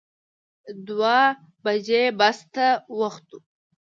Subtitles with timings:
[0.87, 1.17] دوه
[1.63, 2.67] بجې بس ته
[2.99, 3.37] وختو.